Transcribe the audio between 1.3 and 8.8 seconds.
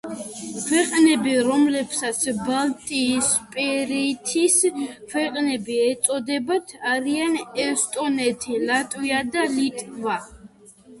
რომლებსაც ბალტიისპირეთის ქვეყნები ეწოდებათ არიან: ესტონეთი,